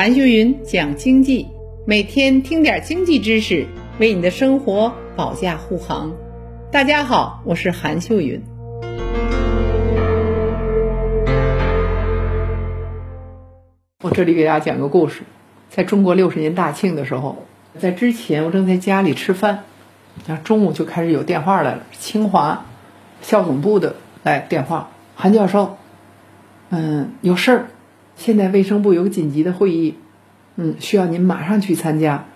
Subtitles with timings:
[0.00, 1.46] 韩秀云讲经济，
[1.84, 3.66] 每天听点经济知识，
[3.98, 6.10] 为你的生活保驾护航。
[6.72, 8.42] 大家好，我是韩秀云。
[14.02, 15.20] 我这里给大家讲个故事，
[15.68, 17.44] 在中国六十年大庆的时候，
[17.78, 19.64] 在之前我正在家里吃饭，
[20.26, 22.64] 然后中午就开始有电话来了，清华
[23.20, 25.76] 校总部的来电话，韩教授，
[26.70, 27.66] 嗯，有事儿。
[28.20, 29.94] 现在卫生部有个紧急的会议，
[30.56, 32.26] 嗯，需要您马上去参加。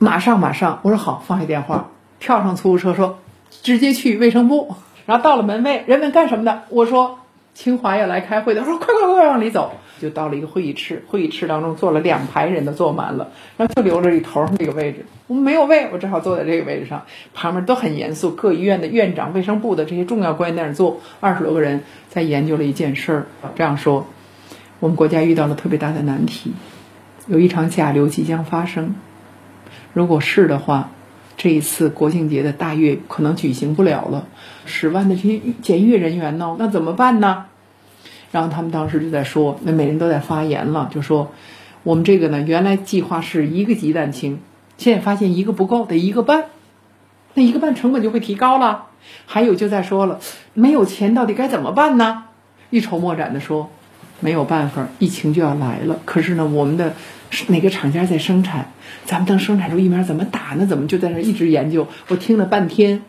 [0.00, 4.74] 马上马上，我说好，放下电话，跳上出租车，说直接去卫生部。
[5.06, 7.20] 然后到了门卫，人问干什么的，我说
[7.54, 11.04] 清华要来开会的，说快快快往里走，就到了一个会议室。
[11.06, 17.04] 会议室当中坐了两排人都坐满了，然后就留着一头那个位置，我们没有位，我只好坐在这个位置上。
[17.32, 23.26] 旁边都很严肃，各医院的院长、卫生部的这些重要官员在那儿坐，二十多个人在研究了一件事儿。
[23.54, 24.04] 这样说。
[24.82, 26.54] 我们国家遇到了特别大的难题，
[27.28, 28.96] 有一场甲流即将发生。
[29.92, 30.90] 如果是的话，
[31.36, 34.26] 这一次国庆节的大阅可能举行不了了。
[34.66, 37.44] 十万的这些检阅人员呢，那怎么办呢？
[38.32, 41.30] 然后他们当时就在说，那每人都在发言了，就说
[41.84, 44.40] 我们这个呢，原来计划是一个鸡蛋清，
[44.78, 46.46] 现在发现一个不够，得一个半，
[47.34, 48.86] 那一个半成本就会提高了。
[49.26, 50.18] 还有就在说了，
[50.54, 52.24] 没有钱到底该怎么办呢？
[52.70, 53.70] 一筹莫展的说。
[54.22, 56.00] 没有办法，疫情就要来了。
[56.06, 56.94] 可是呢，我们的
[57.48, 58.72] 哪个厂家在生产？
[59.04, 60.64] 咱们等生产出疫苗怎么打呢？
[60.64, 61.88] 怎么就在那一直研究？
[62.08, 63.02] 我听了半天。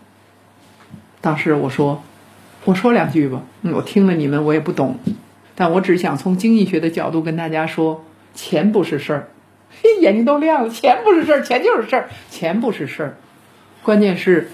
[1.21, 2.03] 当时我说，
[2.65, 3.43] 我说两句吧。
[3.61, 4.97] 嗯，我听了你们，我也不懂，
[5.55, 8.03] 但我只想从经济学的角度跟大家说，
[8.33, 9.27] 钱不是事儿。
[10.01, 13.17] 眼睛都亮了，钱不是事儿，钱就是事儿，钱不是事儿。
[13.83, 14.49] 关键是。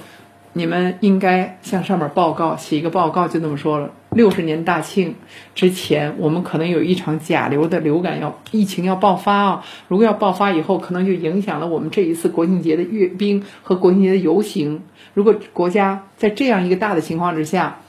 [0.51, 3.91] 你们应该向上面报告，写一个报告，就这么说了。
[4.11, 5.15] 六十年大庆
[5.53, 9.65] 之前，我们可能有一场甲流的流感要疫情要爆发啊！
[9.87, 14.81] 如果要爆发以后，可能就影响了我们这一次国庆节的阅兵和国庆节的游行。
[15.13, 17.81] 如果国家在这样一个大的情况之下，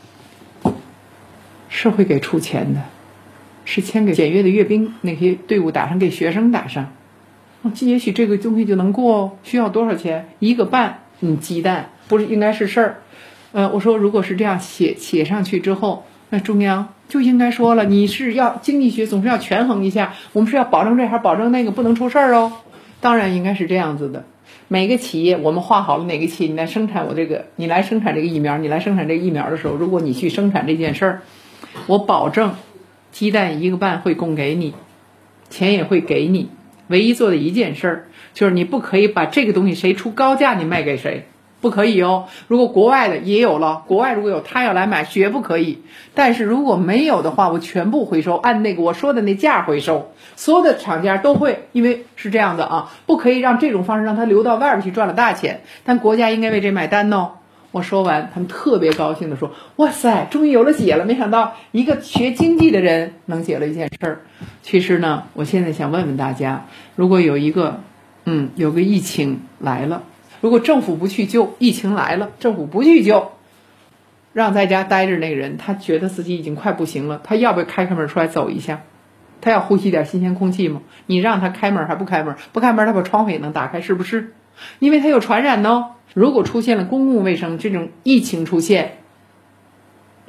[1.68, 2.82] 是会给出钱的，
[3.64, 6.92] 是签给检阅的阅兵那些队伍打上，给学生打上。
[7.80, 9.32] 也许这个东西就能过哦。
[9.42, 10.28] 需要多少钱？
[10.38, 11.90] 一个半，嗯，鸡蛋。
[12.08, 13.02] 不是应该是事儿，
[13.52, 22.52] 呃，我说如果是这样写写上去之后，那中央就应该说了，你是要经济学总是要权衡一下，我们是要保证这还是保证那个，不能出事儿哦。
[23.00, 24.24] 当然应该是这样子的，
[24.68, 31.22] 每个企业我们画好了哪个企业你来生产我这个，你来生产这个疫苗，你来生产这个疫苗的时候，如果你去生产这件事儿，
[31.86, 32.54] 我保证
[33.10, 34.74] 鸡蛋一个半会供给你，
[35.48, 36.48] 钱也会给你，
[36.86, 41.26] 唯一做的一件事儿就是你不可以把这个东西谁出高价你卖给谁。
[41.60, 42.24] 不可以哦！
[42.48, 45.82] 如果国外的也有了，国外如果有他要来买，绝不可以。
[46.14, 50.10] 但是如果没有的话，我全部回收，按那个我说的那价回收。
[50.36, 55.60] 所有的厂家都会，因为是这样的啊，不可以让这种方式让他流到外边去赚了大钱。
[55.84, 57.32] 但国家应该为这买单呢。
[57.72, 61.04] 我说完，他们特别高兴的说：“哇塞，终于有了解了！
[61.04, 64.20] 没想到一个学经济的人能解了一件事儿。
[64.62, 66.64] 其实呢，我现在想问问大家，
[66.96, 67.80] 如果有一个，
[68.24, 70.02] 嗯，有个疫情来了。”
[70.40, 73.32] 如果政府不去救，疫情来了，政府不去救，
[74.32, 78.82] 让在家待着那个人，他觉得自己已经快不行了，他要不要开开门出来走一下？
[79.42, 80.82] 他要呼吸点新鲜空气吗？
[81.06, 82.36] 你让他开门还不开门？
[82.52, 84.34] 不开门，他把窗户也能打开，是不是？
[84.78, 85.92] 因为他有传染呢。
[86.12, 88.98] 如果出现了公共卫生这种疫情出现，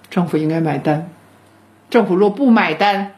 [0.09, 1.09] 政府应该买单。
[1.89, 3.13] 政府若不买单，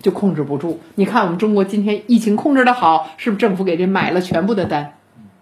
[0.00, 0.80] 就控制不住。
[0.94, 4.94] 你看我们中国今天疫情控制的好，是不是政府给这买了全部的单？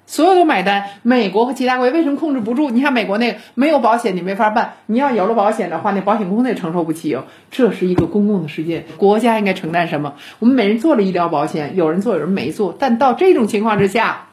[0.09, 2.71] 所有都买单，美国和其他国家为什么控制不住？
[2.71, 4.77] 你看美国那个没有保险，你没法办。
[4.87, 7.27] 你要有了保险的话，那保险公司也承受不起哦。
[7.51, 10.15] 这是一个公共的事件，国家应该承担什么？
[10.39, 12.75] 我们每人做了医疗保险，有人做，有人没做。
[12.79, 14.29] 但到这种情况之下，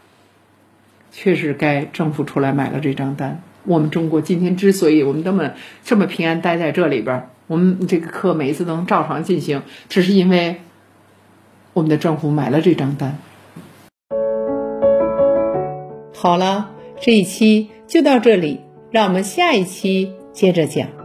[1.11, 3.41] 确实该政府出来买了这张单。
[3.65, 5.51] 我们中国今天之所以我们这么
[5.83, 10.61] 这么平安待在这里边，我们这个课每一次都能照常进行，只是因为
[11.73, 13.17] 我们的政府买了这张单。
[16.25, 21.04] 好了，这一期就到这里，让我们下一期接着讲。